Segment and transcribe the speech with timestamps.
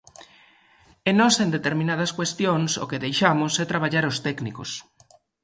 [1.09, 4.69] E nós, en determinadas cuestións, o que deixamos é traballar aos técnicos.